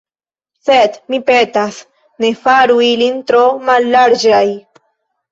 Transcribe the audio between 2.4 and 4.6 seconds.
faru ilin tro mallarĝaj.